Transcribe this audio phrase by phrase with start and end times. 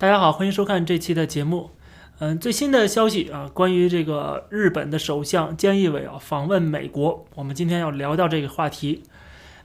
[0.00, 1.72] 大家好，欢迎收看这期的节目。
[2.20, 9.02] 嗯，最新的消息啊，关于这个日本的首相菅义伟啊访问美国，我们今天要聊到这个话题。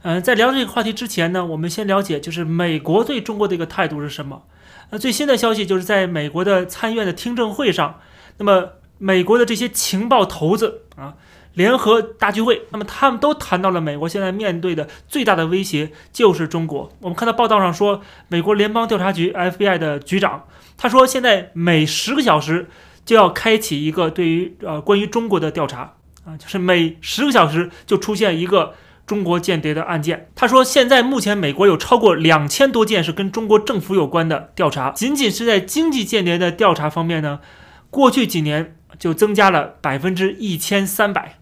[0.02, 4.42] 嗯，在聊这个话题之前呢，我们先了解就是美国对中国的一个态度是什么。
[4.90, 8.00] 那最新的消息就是在美国的参议院的听证会上，
[8.36, 11.14] 那么美国的这些情报头子啊。
[11.56, 16.92] 联合大聚会，那么他们都谈到了美国现在面对的最大的威胁就是中国。
[17.00, 20.44] 我们看到报道上说，美国联邦调查局 FBI 的局长
[20.76, 22.68] 他说，现在每十个小时
[23.06, 25.94] 就要开启一个对于呃关于中国的调查
[26.26, 28.74] 啊，就是每十个小时就出现一个
[29.06, 30.28] 中国间谍的案件。
[30.34, 37.40] 他说，现在目前美国有超过两千多件是跟中国政府有关的调查，仅仅是在经济间谍的调查方面呢，
[37.88, 41.38] 过去几年就增加了百分之一千三百。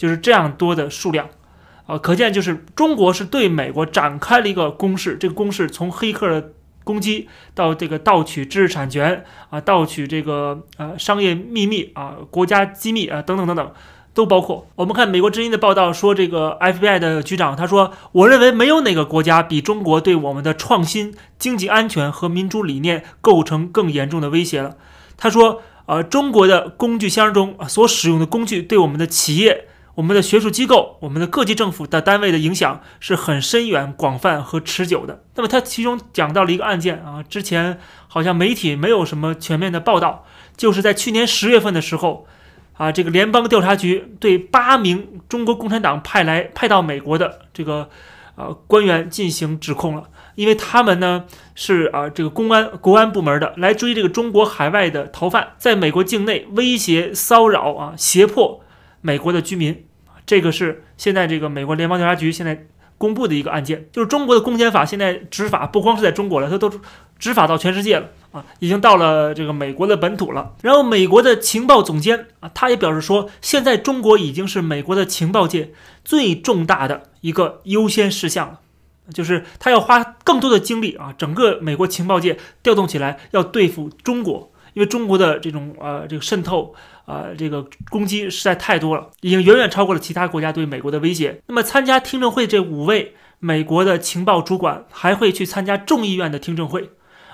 [0.00, 1.28] 就是这样多的数量，
[1.84, 5.18] 啊，可见就是中国是对美国展开了一个攻势。
[5.18, 6.52] 这个攻势从黑客的
[6.84, 13.72] 攻击到这个盗取知识产权啊，盗取这个呃商业秘密啊、国家机密啊等等等等，
[14.14, 14.66] 都包括。
[14.76, 24.78] 我们看美国之音的报道说，这个 FBI 的局长他说：“我认为没有哪个国家比中国对我们的创新、经济安全和民主理念构成更严重的威胁了。”
[25.18, 29.66] 他说：“呃，中国的工具箱中所使用的工具对我们的企业。”
[30.00, 35.24] 我们的学术机构、我们的各级政府的单位的影响是很深远、广泛和持久的。
[35.34, 40.24] 那么，他其中讲到了一个案件啊，之前好像媒体没有什么全面的报道，
[40.56, 42.26] 就是在去年十月份的时候，
[42.78, 47.90] 啊，这个联邦调查局对八名中国共产党派来派到美国的这个
[48.36, 58.62] 呃官员进行指控了，因为他们呢是啊这个公安国安部门的来追这个中国海外的逃犯，在美国境内威胁、骚扰啊、胁迫
[59.02, 59.84] 美国的居民。
[60.30, 62.64] 这个是现在这个美国联邦调查局现在
[62.98, 66.70] 公布的一个案件，就是中国的公检法现在执法不光是在中国了，它都
[67.18, 70.54] 执法到全世界了啊，已经到了这个美国的本土了。
[70.62, 75.72] 然后美国的情报总监啊，他也表示说，现在中国已经是美国的情报界
[76.04, 78.60] 最重大的一个优先事项了，
[79.12, 84.49] 就是他要花更多的精力啊，整个美国情报界调动起来要对付中国。
[84.74, 91.42] 因为中国的这种呃这个渗透啊这个攻击实在太多了，已经远远超过了其他国家对美国的威胁。
[91.46, 96.90] 那么参加听证会这五位美国的情报主管还会去参加众议院的听证会，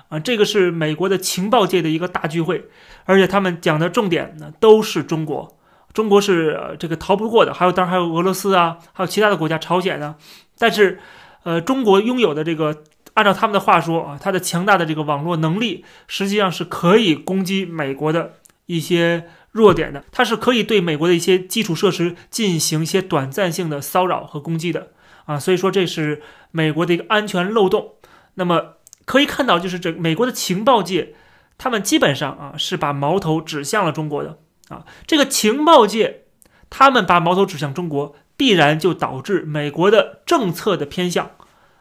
[0.08, 2.64] 啊，这个是美国的情报界的一个大聚会，
[3.04, 5.58] 而且他们讲的重点呢都是中国，
[5.92, 7.52] 中国是这个逃不过的。
[7.52, 10.16] 还有当然还有俄罗斯啊，还有其他的国家，朝鲜啊，
[10.58, 11.00] 但是
[11.42, 12.82] 呃中国拥有的这个。
[13.16, 18.34] 按照他们的话说啊，它的强大的这个网络能力，实际上是可以攻击美国的
[18.66, 20.04] 一些弱点的。
[20.12, 24.88] 它是可以对美国的一些基础设施进行一些短暂性的骚扰和攻击的
[25.24, 25.38] 啊。
[25.38, 27.94] 所以说这是美国的一个安全漏洞。
[28.34, 28.74] 那么
[29.06, 31.14] 可以看到，就是这美国的情报界，
[31.56, 34.38] 他们基本上啊是把矛头指向了中国的
[34.68, 34.84] 啊。
[35.06, 36.24] 这个情报界，
[36.68, 41.30] 他们把矛头指向中国，必然就导致美国的政策的偏向。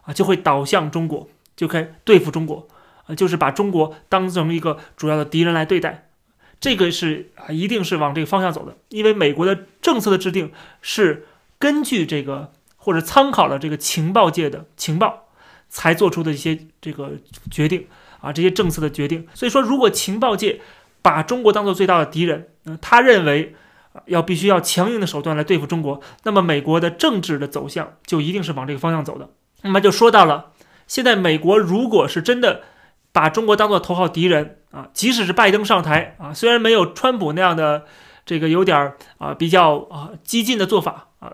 [0.05, 2.67] 啊，就会导向中国，就可以对付中国，
[3.05, 6.09] 啊，就是把中国当成一个主要的敌人来对待，
[6.59, 8.77] 这个是啊，一定是往这个方向走的。
[8.89, 10.51] 因为美国的政策的制定
[10.81, 11.27] 是
[11.59, 15.27] 根据这个或者参考了这个情报界的情报
[15.69, 17.13] 才做出的一些这个
[17.49, 17.87] 决定
[18.21, 19.27] 啊，这些政策的决定。
[19.33, 20.61] 所以说，如果情报界
[21.01, 23.55] 把中国当做最大的敌人，嗯，他认为
[24.05, 29.29] 要必须要强硬的手段来对付中国，那么美国的政治的走向就一定是往这个方向走的。
[29.65, 30.51] 那么就说到了，
[30.85, 32.61] 现在美国如果是真的
[33.11, 37.85] 把中国当做头号敌人啊，即使是拜登上台啊，虽然没有川普那样的
[38.25, 41.33] 这个有点儿啊比较啊激进的做法啊，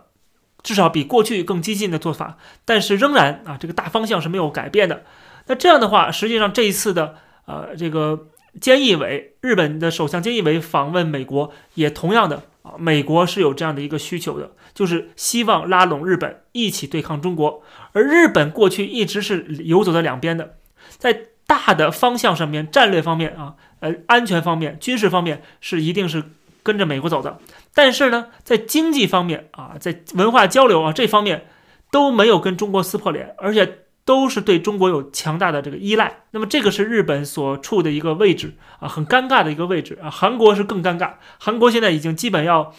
[0.63, 5.03] 至少比过去更激进的做法，但是仍然啊这个大方向是没有改变的。
[5.47, 7.15] 那这样的话，实际上这一次的
[7.45, 8.27] 呃这个
[8.61, 12.43] 菅义伟日本的首相菅义伟访问美国，也同样的。
[12.77, 17.63] 美国是有这样的一个需求的，就是希望拉拢日本一起对抗中国。
[17.93, 20.57] 而日本过去一直是游走在两边的，
[20.97, 26.23] 在大的方向上面、战略方面啊，呃，安全方面、军事方面是一定是
[26.63, 27.39] 跟着美国走的。
[27.73, 31.47] 但是呢，在经济方面啊，在文化交流啊这方面
[31.91, 33.79] 都没有跟中国撕破脸，而且。
[34.03, 40.09] 都是对中国有强大的这个依赖，那么这个是日本所处的一个位置啊，很尴尬的一个位置啊。
[40.09, 42.73] 韩国是更尴尬，韩国现在已经基本要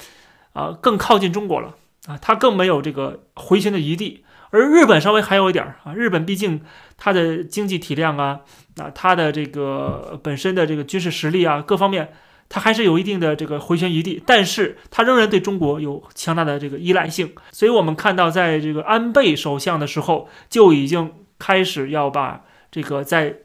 [0.52, 1.74] 啊更靠近中国了
[2.06, 4.24] 啊，它更没有这个回旋的余地。
[4.50, 6.60] 而日本稍微还有一点儿啊，日本毕竟
[6.98, 8.40] 它的经济体量啊，
[8.76, 12.12] 啊它的这个本身的这个军事实力啊各方面。
[12.54, 23.36] 它还是有一定的这个回旋余地，但是它仍然对中国有强大的这个依赖性，所以我们看到，在这个安倍首相的时候，就已经开始要把这个在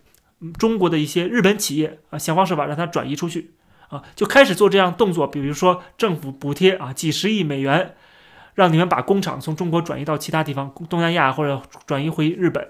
[0.59, 3.51] 中国的一些日本企业啊，想方设法让它转移出去
[3.87, 7.95] 啊，就开始做这样动作，比如说政府补贴啊几十亿美元，
[8.55, 12.67] 让你们把工厂从中国转移到其他地方，东南亚或者转移回日本，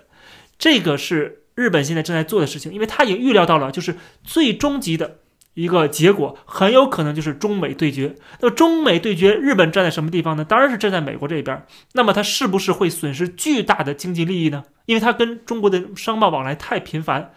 [0.59, 5.21] 这个是日本现在正在做的事情，因为他已经预料到了，就是最终极的。
[5.57, 8.15] 一个结果很有可能就是中美对决。
[8.41, 10.45] 那么中美对决，日本站在什么地方呢？
[10.45, 11.65] 当然是站在美国这边。
[11.93, 14.65] 那么它是不是会损失巨大的经济利益呢？
[14.85, 17.31] 因为它跟中国的商贸往来太频繁、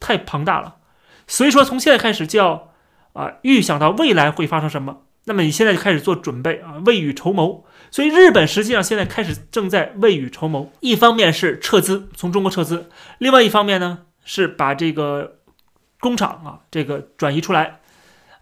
[0.00, 0.78] 太庞大了。
[1.28, 2.72] 所以说，从现在开始就要
[3.12, 5.02] 啊预想到未来会发生什么。
[5.26, 7.64] 那么你现在就开始做准备啊，未雨绸缪。
[7.92, 10.72] 所以日本实际上现在开始正在未雨绸缪。
[10.80, 12.88] 一方面是撤资，从中国撤资；
[13.18, 15.36] 另外一方面呢，是把这个。
[16.00, 17.80] 工厂啊，这个转移出来，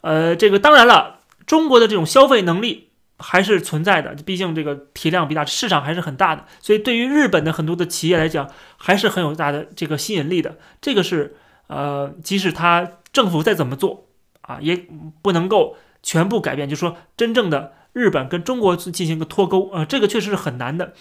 [0.01, 10.57] 呃，这个当然了，中国的这种消费能力还是存在的，毕竟这个体量比大，市场还是很大的，所以对于日本的很多的企业来讲，还是很有大的这个吸引力的。
[10.81, 14.07] 这个是呃，即使他政府再怎么做
[14.43, 14.87] 啊，也
[15.21, 20.93] 不能够全部改变，就说真正的日本跟中国进行一个脱钩啊，这个确实是很难的。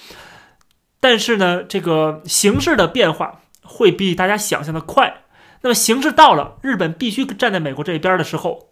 [1.00, 5.21] 但是呢，这个形势的变化会比大家想象的快。
[5.62, 8.69] 那么形势到了，日本必须站在美国这一边的时候，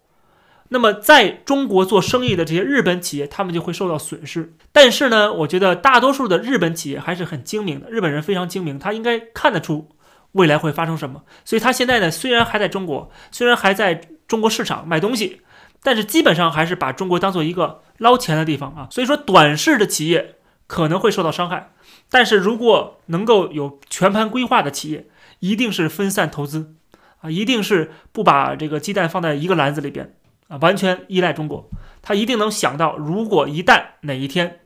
[0.68, 4.54] 那么在中国做生意的这些日本企业，他们就会受到损失。
[4.72, 9.88] 但是呢，我觉得大多数的日本企业还是很精明的，日本人非常精明，他应该看得出
[10.32, 11.22] 未来会发生什么。
[11.44, 15.42] 所以，他现在呢，虽然还在中国，虽然还在中国市场卖东西，
[15.82, 18.88] 但是基本上还是把中国当做一个捞钱的地方啊。
[18.90, 20.34] 所以说，短视的企业
[20.66, 21.70] 可能会受到伤害，
[22.10, 25.06] 但是如果能够有全盘规划的企业，
[25.46, 26.74] 一定是分散投资。
[27.20, 30.14] 啊，一定是不把这个鸡蛋放在一个篮子里边
[30.48, 31.70] 啊，完全依赖中国。
[32.02, 34.60] 他一定能想到，如果一旦哪一天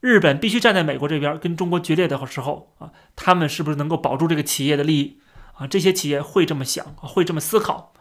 [0.00, 5.20] 日本必须站在美国这边跟中国决裂的时候啊，他们是不是能够保住这个企业的利益
[5.56, 5.68] 啊？
[5.68, 7.94] 这些企业会这么想，会这么思考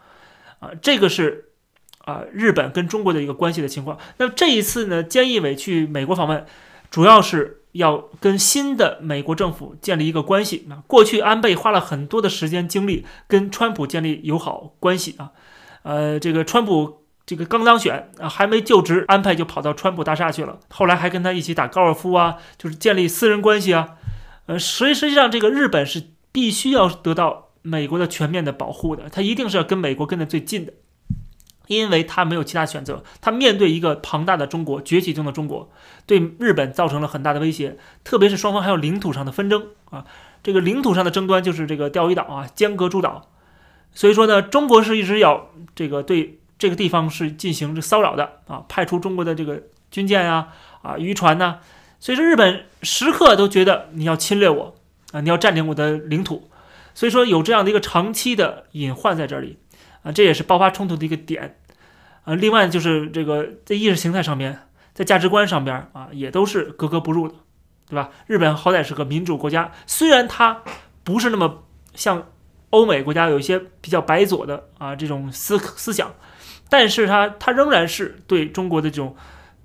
[0.59, 0.71] 啊。
[0.81, 1.51] 这个是
[1.99, 3.99] 啊，日本跟中国的一个关系的情况。
[4.17, 6.43] 那这一次呢，菅义伟去美国访问，
[6.89, 7.59] 主要是。
[7.73, 10.81] 要跟新的美国政府建立一个关系啊！
[10.87, 15.31] 过去安倍花了很多的时间精力跟川普建立友好关系啊，
[15.83, 23.95] 呃，这个川普这个刚当选啊，还没就职，安倍就跑到川普大厦去了，后来还跟他一起打高尔夫啊，就是建立私人关系啊，
[24.45, 30.73] 呃，实实际上这个日本是必须要得到美国的全面的保护的，他一定是要跟美国跟得最近的。
[31.73, 35.71] 因为他没有其他选择，他面对一个庞大的中国崛起中的中国，
[36.05, 40.05] 对日本造成了很大的威胁，特别是双方还有领土上的纷争啊，
[40.41, 43.29] 这个领土上的争端就是这个钓鱼岛啊，尖阁诸岛，
[43.93, 50.49] 所以说呢，中国是一直要这个对这个地方是进行这骚扰的啊，派出中国的这个军舰啊
[50.81, 51.57] 啊渔船呐，
[51.99, 54.75] 所以说日本时刻都觉得你要侵略我
[55.11, 56.49] 啊，你要占领我的领土，
[56.93, 59.59] 所以说有这样的一个长期的隐患在这里。
[60.03, 61.55] 啊，这也是爆发冲突的一个点，
[62.25, 64.59] 啊，另外就是这个在意识形态上面，
[64.93, 67.35] 在价值观上边啊，也都是格格不入的，
[67.89, 68.11] 对吧？
[68.27, 70.61] 日本好歹是个民主国家，虽然它
[71.03, 72.29] 不是那么像
[72.69, 76.13] 欧美国家有一些比较白左的啊这种思思想，
[76.69, 79.15] 但是它它仍然是对中国的这种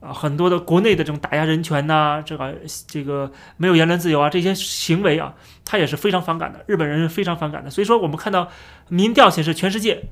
[0.00, 2.56] 啊很多的国内的这种打压人权呐，这个
[2.88, 5.34] 这个没有言论自由啊这些行为啊，
[5.64, 7.70] 它也是非常反感的，日本人是非常反感的。
[7.70, 8.49] 所以说，我们看到
[8.88, 10.02] 民调显示，全世界。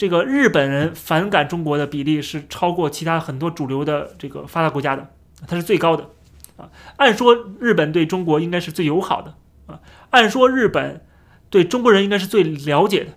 [0.00, 5.10] 这个日本人反感中国的比例是超过其他很多主流的这个发达国家的，
[5.46, 6.08] 它是最高的，
[6.56, 9.34] 啊，按说日本对中国应该是最友好的，
[9.66, 11.04] 啊，按说日本
[11.50, 13.10] 对中国人应该是最了解的，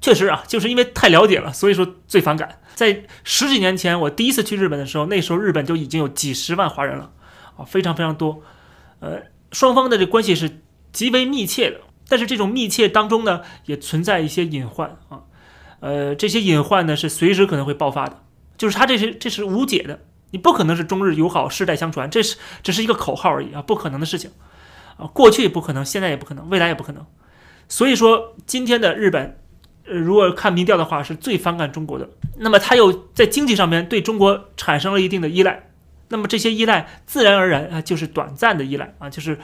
[0.00, 2.58] 确实啊，就是因为太了解了，所以说最反感。
[2.74, 7.12] 在十几年前我第一次去日本的时候，那时候日本就已经有几十万华人了，
[7.56, 8.42] 啊，非常非常多，
[8.98, 15.22] 呃，双方的这关系是极为密切的，但是这种密切当中呢，也存在一些隐患啊。
[15.80, 18.22] 呃，这些隐患呢是随时可能会爆发的，
[18.56, 24.30] 就是它这是这是无解的，你不可能是中日友好世代相传，这是只是一个口号而已啊，不可能的事情
[24.98, 27.04] 啊，过去也不可能，现在也不可能，未来也不可能。
[27.68, 29.38] 所以说，今天的日本，
[29.86, 32.10] 呃，如果看民调的话，是最反感中国的。
[32.36, 35.70] 那么，他又在经济上面对中国产生了一定的依赖，
[36.08, 39.38] 那么这些依赖自然而然啊，就是短暂的依赖啊，就是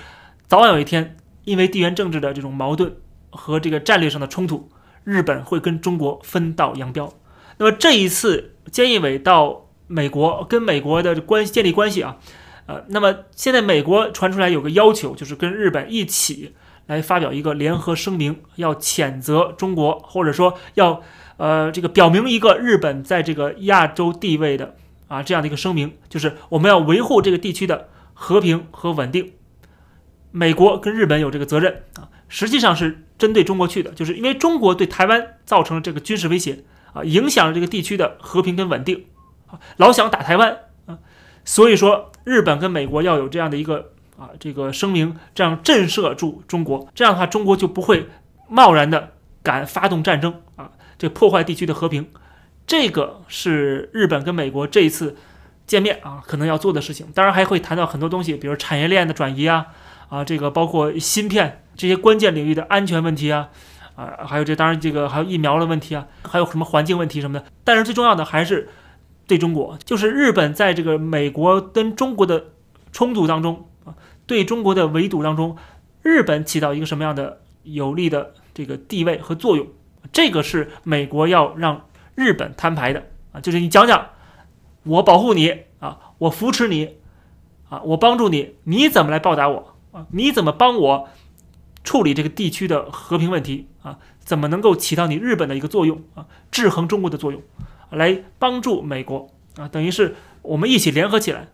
[0.47, 2.95] 早晚有一天，因为地缘政治的这种矛盾
[3.31, 4.69] 和这个战略上的冲突。
[5.07, 7.15] 日本会跟中国分道扬镳。
[7.59, 12.17] 那么这一次，菅义伟到美国跟美国的关系建立关系啊，
[12.67, 21.01] 呃，那么现在美国传出来有个要求，就是跟日本一起来发表一个联合声明，要谴责中国，或者说要
[21.37, 24.75] 呃这个表明一个日本在这个亚洲地位的
[25.07, 29.35] 啊这样的一个声明，就是我们要维护这个地区的和平和稳定。
[30.33, 32.11] 美国跟日本有这个责任啊。
[32.29, 39.07] 实际上是针对中国去的，就是因为中国对台湾造成了这个军事威胁啊，影响了这个地区的和平跟稳定
[39.47, 40.99] 啊，老想打台湾啊，
[41.45, 48.09] 所以说日本跟美国要有这样的一个啊这个声明，这样震慑住中国，这样的话中国就不会
[48.49, 52.09] 贸然的敢发动战争啊，这破坏地区的和平，
[52.67, 55.17] 这个是日本跟美国这一次
[55.65, 59.67] 见面啊可能要做的事情，当然还会谈到很多东西，比如产业链的转移啊。
[60.09, 63.49] 啊，这个包括芯片这些关键领域的安全问题啊，
[63.95, 67.47] 啊，还有这当然这个还有疫苗的问题啊，还有什么环境问题什么的。
[67.65, 68.69] 但是最重要的还是
[69.27, 72.47] 对中国，就是日本在这个美国跟中国的
[72.93, 73.95] 冲突当中啊，
[74.27, 75.57] 对中国的围堵当中，
[76.03, 79.67] 日本起到一个什么样的有利的这个地位和作用？
[80.13, 84.07] 这个是美国要让日本摊牌的啊，就是你讲讲，
[84.85, 86.97] 我保护你啊，我扶持你
[87.69, 89.76] 啊，我帮助你，你怎么来报答我？
[90.11, 91.09] 你怎么帮我
[91.85, 93.99] 处理这个地区的和平问题啊？
[94.19, 96.27] 怎么能够起到你日本的一个作用啊？
[96.51, 97.41] 制衡中国的作用，
[97.91, 99.69] 来帮助美国啊？
[99.69, 101.47] 等于是我们一起联合起来，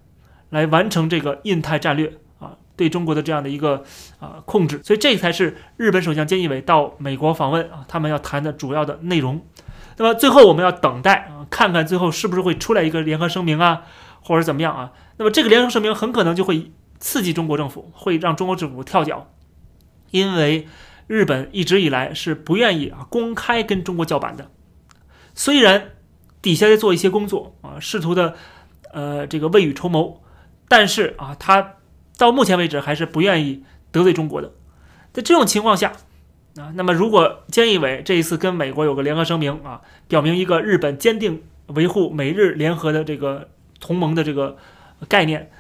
[0.49, 3.85] 来完成这个印太战略啊，对中国的这样的一个
[4.21, 4.81] 啊控制。
[4.83, 9.43] 所以这才是日本首相菅义伟到美国访问啊，他们要谈的主要的内容。
[9.99, 13.83] 那么最后我们要等待啊，看看最后是不是会出来一个联合声明啊，
[14.23, 14.93] 或者怎么样啊？
[15.19, 16.73] 那么这个联合声明很可能就会。
[17.03, 19.35] 刺激中国政府会让中国政府跳脚，
[20.13, 20.69] 因为
[21.09, 24.53] 日本一直以来是不愿意啊公开跟中国叫板的，
[25.35, 25.91] 虽然
[26.41, 28.37] 底下在做一些工作啊，试图的
[28.93, 30.23] 呃这个未雨绸缪，
[30.69, 31.75] 但是啊他
[32.17, 34.53] 到目前为止还是不愿意得罪中国的。
[35.13, 35.93] 在这种情况下
[36.57, 43.49] 啊，那么如果菅义伟这一次跟美国有个联合声明啊，表明一个日本坚定维护美日联合的这个
[43.81, 44.57] 同盟的这个
[45.09, 45.51] 概念。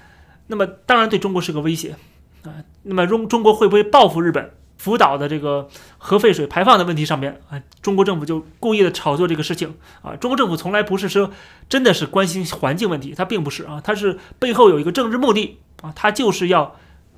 [0.46, 1.96] 那么当然对中国是个威胁
[2.42, 2.64] 啊。
[2.82, 5.68] 那么中中国会不会报复日本福岛的这个
[5.98, 7.62] 核废水排放的问题上面啊？
[7.80, 10.16] 中国政府就故意的炒作这个事情啊。
[10.16, 11.30] 中国政府从来不是说
[11.68, 16.76] 真的是关心环境问题，它并不是啊，它是背后有一个政治目的啊，它就是要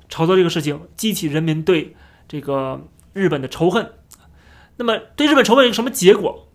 [0.09, 1.95] 炒作这个事情，激起人民对
[2.27, 2.81] 这个
[3.13, 3.91] 日本的仇恨。
[4.77, 6.47] 那么对日本仇恨一个什么结果？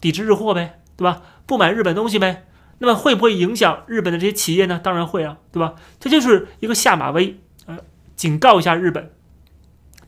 [0.00, 1.22] 抵制日货呗，对吧？
[1.46, 2.47] 不买日本东西呗。
[2.78, 4.80] 那么会不会影响日本的这些企业呢？
[4.82, 5.74] 当然会啊，对吧？
[5.98, 7.78] 这就是一个下马威，呃，
[8.16, 9.10] 警告一下日本。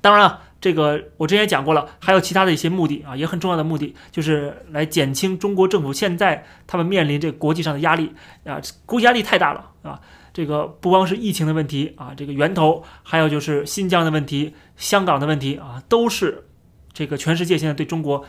[0.00, 8.12] 当然了，这个我之前讲过了，还有其他的一些目的啊，也很重要的目的，就是来减轻中国政府现在他们面临这国际上的压力
[8.44, 10.00] 啊，国际压力太大了啊。
[10.32, 16.46] 这个不光是疫情的问题啊，这个源头，还有就是新疆的问题、香港的问题啊，都是
[16.92, 18.24] 这个全世界现在对中国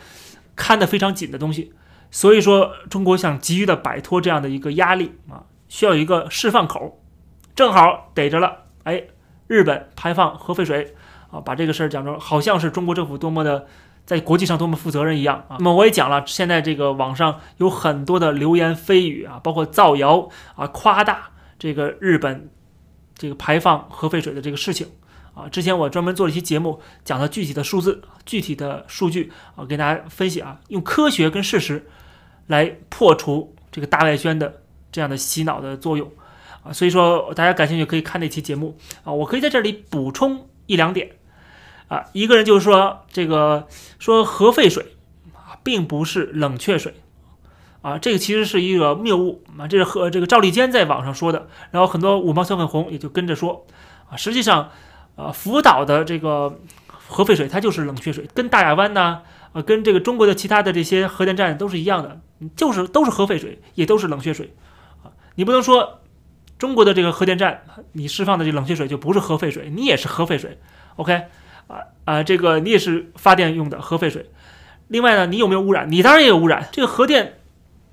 [0.56, 1.72] 看得非常紧的东西。
[2.14, 7.02] 所以说，中国想急于的摆脱这样的一个压力啊，需要一个释放口，
[7.56, 8.64] 正好逮着了。
[8.84, 9.04] 哎，
[9.46, 10.94] 日本排放核废水
[11.30, 13.66] 啊，把这个事儿讲成好像是中国政府多么的
[14.04, 15.56] 在国际上多么负责任一样啊。
[15.58, 22.50] 那么我也讲了，现在这个网上有很多的流言蜚语啊，包括造谣啊，夸大这个日本
[23.16, 24.88] 这个排放核废水的这个事情。
[25.34, 31.88] 啊，之前我专门做了一期节目，讲了具体的数字、具体的数据啊，给大家分析啊，用科学跟事实
[32.52, 36.08] 来破除这个大外宣的这样的洗脑的作用
[36.62, 36.72] 啊。
[36.72, 39.12] 所以说，大家感兴趣可以看那期节目啊。
[39.12, 41.10] 我可以在这里补充一两点
[41.88, 42.04] 啊。
[42.12, 43.66] 一个人就是说，这个
[43.98, 44.94] 说核废水
[45.34, 46.94] 啊，并不是冷却水
[47.80, 49.66] 啊，这个其实是一个谬误啊。
[49.66, 53.66] 这是和这个赵立坚在网上说的，然后很多五毛小粉红也就跟着说
[54.08, 54.70] 啊，实际上。
[55.14, 56.58] 啊，福岛的这个
[57.06, 59.20] 核废水它就是冷却水，跟大亚湾呢，
[59.52, 62.18] 呃，跟这个中国的其他的这些核电站都是一样的，
[62.56, 64.54] 就是都是核废水，也都是冷却水，
[65.02, 66.00] 啊，你不能说
[66.58, 70.58] 中国的这个核电站你释放的这冷却水就不是核废水，你也是核废水
[70.96, 71.24] ，OK，
[71.68, 74.30] 啊啊，这个你也是发电用的核废水。
[74.88, 75.90] 另外呢，你有没有污染？
[75.90, 77.38] 你当然也有污染，这个核电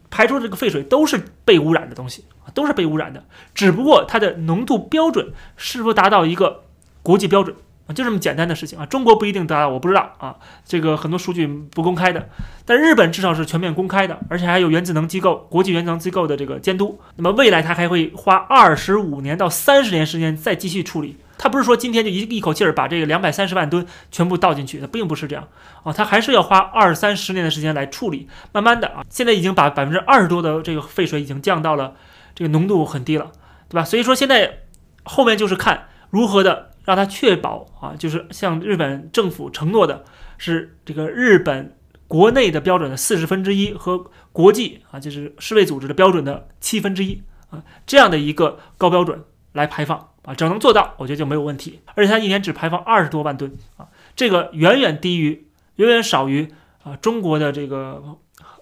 [0.10, 6.64] 排出的这个废水都是被污染的东西，都是被污染的，只不过它的浓度标准是否达到一个。
[7.02, 7.56] 国际标准
[7.94, 8.86] 就这么简单的事情啊。
[8.86, 10.36] 中国不一定达到，我不知道啊。
[10.66, 12.30] 这个很多数据不公开的，
[12.66, 17.00] 但日本至少是全面公开的，而且还有原子能机构、国际原子能机构的这个监督。
[17.16, 21.18] 那么未来它还会花二十五年到三十年时间再继续处理。
[21.38, 25.48] 它不是说今天就一一口气儿把这个两百三十万吨全部倒进去，它并不是这样
[25.84, 25.94] 啊。
[25.94, 29.04] 它还是要花二三十年的时间来处理，慢慢的啊。
[29.10, 31.94] 现在已经把百分之二十多的这个废水已经降到了
[32.36, 33.32] 这个浓度很低了，
[33.70, 33.86] 对吧？
[33.86, 34.60] 所以说现在
[35.04, 36.69] 后面就是看如何的。
[36.90, 40.04] 让它确保啊，就是向日本政府承诺的，
[40.40, 41.78] 是这个日本
[42.08, 51.80] 国内的标准的四十分之一和国际啊，就是世卫组织的标准的七分之一啊，这样的一个高标准来排放啊，只要能做到，我觉得就没有问题。
[51.94, 58.18] 而且它一年只排放二十多万吨啊，这个远远低于，远远少于啊中国的这个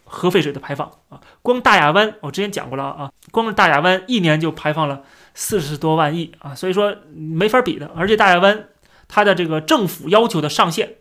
[0.08, 1.22] 核废水的排放啊。
[1.42, 7.92] 光大亚湾，我之前讲过了啊，光是大亚湾一年就排放了四十多万亿啊，所以说没法比的。
[7.96, 8.70] 而且大亚湾
[9.08, 10.96] 它的这个政府要求的上限，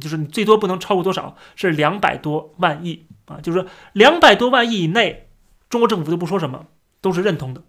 [0.00, 5.28] 就是你最多不能超过多少，是两百多万亿啊，就是说两百多万亿以内，
[5.68, 6.66] 中国政府都不说什么，
[7.00, 7.62] 都是认同的。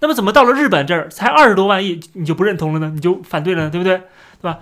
[0.00, 2.90] 那么怎么到了日本这儿才二十多万亿，你就不认同了呢？
[2.92, 3.96] 你就反对了呢，对不对？
[3.98, 4.58] 对吧？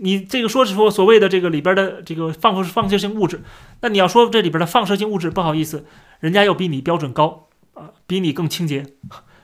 [0.00, 3.42] 你这个说是说所谓的这个里边的这个放射放射性物质，
[3.80, 5.84] 那你要说这里边的放射性物质，不好意思，
[6.20, 8.84] 人家又比你标准高啊，比你更清洁，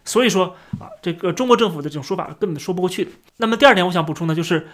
[0.05, 3.11] 所以说啊，这个中国政府的这种说法根本说不过去的。
[3.37, 4.69] 那么第二点，我想补充的就是。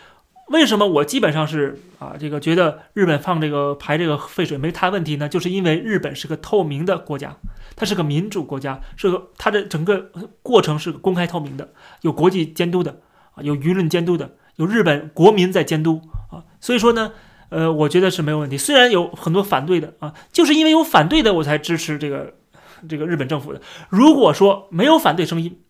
[0.49, 5.27] 为什么我基本上是啊，这个觉得日本放这个排这个废水没太问题呢？
[5.27, 7.37] 就是因为日本是个透明的国家，
[7.75, 10.11] 它是个民主国家，是个它的整个
[10.43, 11.73] 过程是公开透明的，
[12.03, 13.01] 有国际监督的
[13.35, 17.13] 啊，有舆论监督的，有日本国民在监督啊，所以说呢，
[17.49, 18.59] 呃，我觉得是没有问题。
[18.59, 22.35] 虽然有很多反对的啊，就是因为有反对的，我才支持这个
[22.89, 23.61] 这个日本政府的。
[23.89, 25.61] 如果说没有反对声音，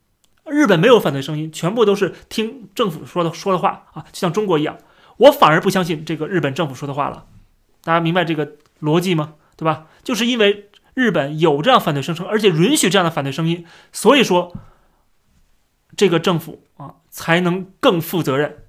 [0.46, 4.78] 日本没有反对声音，全部都是听政府说的说的话啊，就像中国一样。
[5.18, 7.26] 我反而不相信这个日本政府说的话了。
[7.84, 9.34] 大家明白这个逻辑吗？
[9.56, 9.86] 对吧？
[10.02, 14.52] 就是因为日本有这样反对声声，而且允许这样的反对声音，所以说
[15.96, 18.61] 这个政府啊才能更负责任，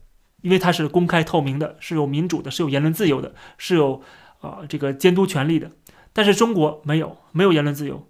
[0.43, 4.03] 因为它是公开透明的，是有民主的，是有言论自由的，是有
[4.41, 5.71] 啊这个监督权利的。
[6.13, 8.07] 但是中国没有，没有言论自由，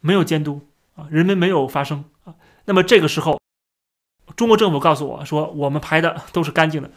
[0.00, 2.34] 没有监督啊，人民没有发声啊。
[2.66, 3.40] 那么这个时候，
[4.36, 6.90] 中国政府告诉我说，我们排的都是干净的，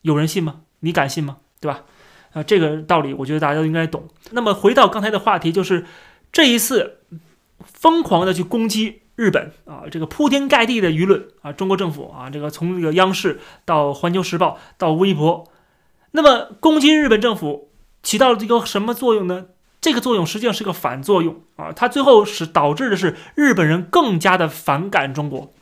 [0.00, 0.62] 有人信吗？
[0.80, 1.36] 你敢信吗？
[1.60, 1.84] 对吧？
[2.32, 4.08] 啊，这个道理我觉得大家都应该懂。
[4.30, 5.84] 那么回到刚才的话题，就是
[6.32, 7.02] 这一次
[7.62, 15.50] 疯狂的去攻击日本啊，这个铺天盖地的舆论啊，中国政府啊，这个从这个央视到环球时报到微博，
[16.12, 17.70] 那么攻击日本政府
[18.02, 19.46] 起到了一个什么作用呢？
[19.80, 25.52] 这个作用实际上是个反作用啊，它最后是导致的是日本人更加的反感中国，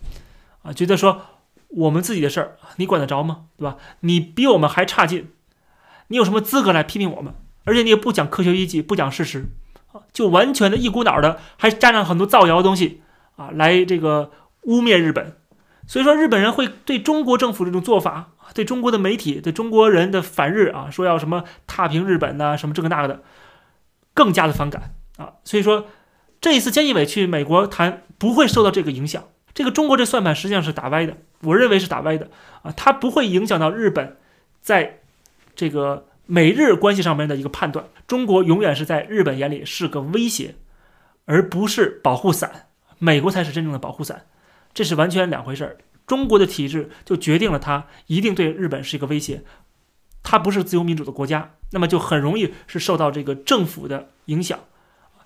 [0.63, 1.23] 啊，觉得说
[1.69, 3.47] 我们自己的事儿你管得着吗？
[3.57, 3.77] 对吧？
[4.01, 5.31] 你比我们还差劲，
[6.09, 7.35] 你有什么资格来批评我们？
[7.65, 9.47] 而且你也不讲科学依据，不讲事实，
[9.93, 13.03] 啊，就完全的一股脑的，还加上很多造谣的东西
[13.41, 14.31] 啊，来这个
[14.65, 15.37] 污蔑日本。
[15.87, 23.23] 所以说日本人会对中国政府这种做法，对中国的媒体，对中国人的反日啊，说要什么踏平日本呐，什么这个那个的。
[24.13, 25.87] 更加的反感啊，所以说
[26.41, 29.25] 这一次菅义伟去美国谈不会受到这个影响。
[29.55, 32.29] 这个中国这算盘实际上是打歪的，我认为是打歪的
[32.63, 34.17] 啊，它不会影响到日本
[34.61, 35.01] 在
[35.55, 37.87] 这个美日关系上面的一个判断。
[38.07, 40.57] 中国永远是在日本眼里是个威胁，
[41.25, 42.70] 而不是保护伞。
[43.01, 44.27] 美国才是真正的保护伞，
[44.73, 45.79] 这是完全两回事儿。
[46.07, 49.43] 中国的体制就决定了它一定对日本是一个威胁。
[50.23, 54.61] 它不是自由民主的国家，那么就很容易是受到这个政府的影响，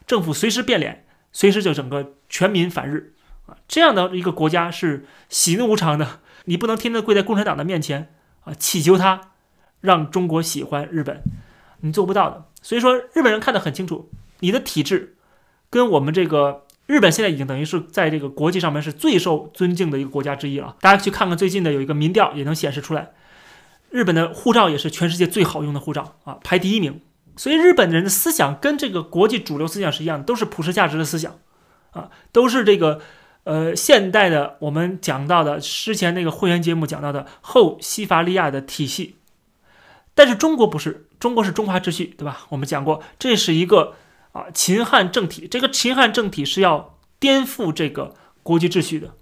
[0.07, 3.15] 政府随时变脸，随时就整个全民反日
[3.47, 9.33] 啊，这样的一个国家是喜怒无常的，你不能天天跪在共产党的面前啊，祈求他
[9.81, 11.23] 让中国喜欢日本，
[11.81, 12.45] 你做不到的。
[12.63, 15.17] 所以说，日本人看得很清楚，你的体制
[15.69, 20.77] 跟我们这个日本现在已经等于是在这个国际上面是最受尊敬的一个国家之一了。
[20.81, 23.13] 大家去看看最近的有一个民调，也能显示出来。
[23.91, 27.01] 日本的护照也是全世界最好用的护照啊，排第一名。
[27.37, 31.39] 所以日本人的思想跟这个国际主流思想是一样的，都是普世价值的思想，
[31.93, 33.01] 啊，都是这个
[33.45, 39.17] 呃现代的我们讲到的之前那个会员节目讲到的后西法利亚的体系。
[40.15, 42.47] 但是中国不是，中国是中华秩序，对吧？
[42.51, 43.95] 我们讲过，这是一个
[44.35, 49.15] 啊秦汉政体，这个秦汉政体是要颠覆这个国际秩序的，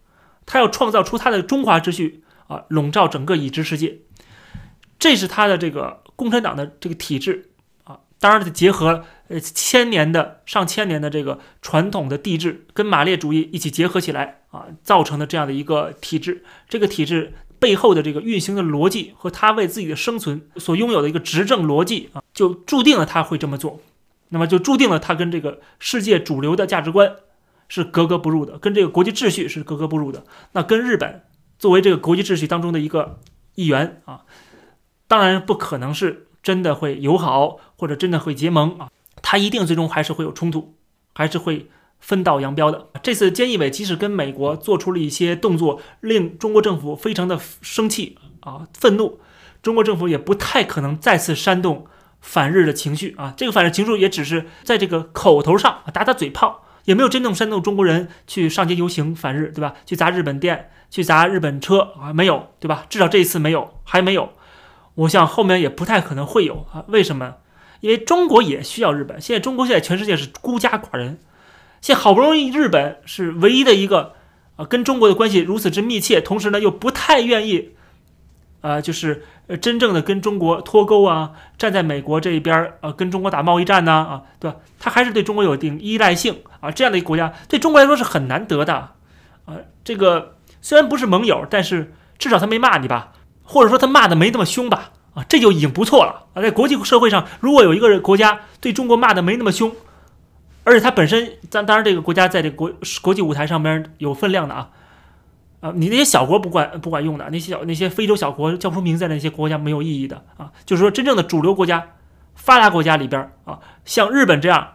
[0.46, 3.98] 他要创造出他的中华秩序啊，笼罩整个已知世界。
[4.98, 7.50] 这是他的这个共产党的这个体制
[7.84, 16.42] 啊，当然结合呃千年的上千年的这个传统的帝制，跟马列主义一起结合起来啊，造成的这样的一个体制。
[16.68, 23.80] 这个体制背后的这个运行的逻辑和他为自己的生存所拥有的一个执政逻辑啊，就注定了他会这么做。
[24.32, 27.14] 那么就注定了他跟这个世界主流的价值观
[27.68, 30.24] 是格格不入的，跟这个国际秩序是格格不入的。
[30.52, 31.22] 那跟日本
[31.58, 33.20] 作为这个国际秩序当中的一个
[33.54, 34.22] 一员啊。
[35.06, 38.90] 当然不可能是真的会友好，或者真的会结盟啊，
[39.20, 40.74] 他一定最终还是会有冲突，
[41.14, 41.68] 还是会
[42.00, 42.86] 分道扬镳的。
[43.02, 49.20] 这次菅义伟即使跟美国做出了一些动作，令中国政府非常的生气啊愤怒，
[49.62, 51.86] 中国政府也不太可能再次煽动
[52.22, 53.34] 反日的情绪啊。
[53.36, 59.74] 这个反日情绪也只是在这个口头上打打嘴炮，也没有真正煽动中国人去上街游行反日，对吧？
[59.84, 62.86] 去砸日本店，去砸日本车啊，没有，对吧？
[62.88, 64.32] 至少这一次没有，还没有。
[64.94, 66.84] 我想后面也不太可能会有啊？
[66.88, 67.34] 为什么？
[67.80, 69.20] 因为中国也需要日本。
[69.20, 71.18] 现在中国现在全世界是孤家寡人，
[71.80, 74.14] 现在好不容易日本是唯一的一个
[74.56, 77.70] 啊，跟中国的关系如此之密切，同时呢又不太愿意
[78.62, 84.56] 啊，就是呃真正的跟中国脱钩啊，站在美国这一边儿，呃，跟中国打贸易战呢啊，对吧？
[84.80, 88.72] 他还是对中国有一定依赖性啊，这样的一个国家对中国来说是很难得的
[89.44, 89.56] 啊。
[89.84, 93.12] 这个虽然不是盟友，但是至少他没骂你吧。
[93.44, 96.40] 或者说他骂的没那么凶吧，啊，这就已经不错了啊。
[96.40, 99.70] 在国际社会上，如果有一个国家对中国骂的没那么凶，
[100.62, 102.72] 而且他本身，当当然这个国家在这国
[103.02, 104.70] 国际舞台上边有分量的啊，
[105.62, 110.52] 啊，你那些小国不管不管用的，那些小那些非洲小国叫不出名字的那些国家没有意义的啊。
[110.66, 111.90] 就是说，真正的主流国家、
[112.34, 114.72] 发达国家里边啊，像日本这样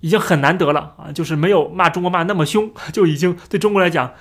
[0.00, 4.12] 已经很难得了啊，就是没有骂中国骂那么凶， 就已经对中国来讲，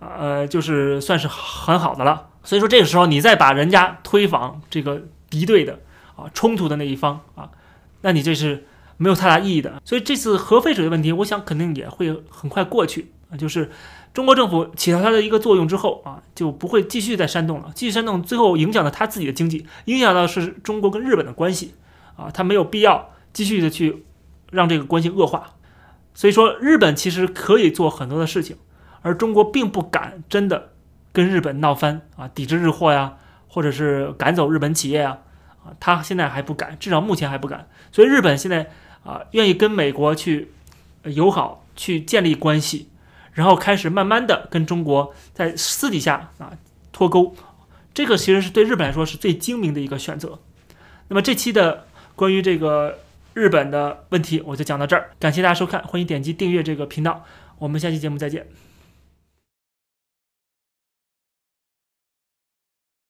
[0.00, 2.30] 呃，就是算是很好的了。
[2.42, 5.78] 所以说，这个时候你再把人家推搡这个敌对的
[6.16, 7.48] 啊冲突的那一方啊，
[8.00, 9.80] 那你这是没有太大意义的。
[9.84, 13.36] 所以这次核废水的问题，我想肯定也会很快过去啊。
[13.36, 13.70] 就是
[14.12, 17.70] 中国政府起到它的一个作用之后啊，就不会继续再煽动了。
[17.74, 21.74] 继续煽动，最后影响到他自己的经济，影响到是中国跟日本的关系
[22.16, 24.04] 啊，他没有必要继续的去
[24.50, 25.54] 让这个关系恶化。
[26.14, 28.56] 所以说，日本其实可以做很多的事情，
[29.02, 30.70] 而中国并不敢真的。
[31.12, 33.16] 跟日本闹翻啊，抵制日货呀，
[33.48, 35.18] 或者是赶走日本企业啊，
[35.64, 37.66] 啊，他现在还不敢，至少目前还不敢。
[37.90, 38.70] 所以日本现在
[39.02, 40.52] 啊，愿意跟美国去
[41.02, 42.89] 友好，去建立关系，
[43.32, 46.52] 然后开始慢慢的跟中国在私底下啊
[46.92, 47.34] 脱钩。
[47.92, 50.38] 这个其实是对日本来说是最精明的一个选择。
[51.08, 53.00] 那么这期的关于这个
[53.34, 55.10] 日本的问题，我就讲到这儿。
[55.18, 57.24] 感谢大家收看，欢迎点击订阅这个频道。
[57.58, 58.46] 我们下期节目再见。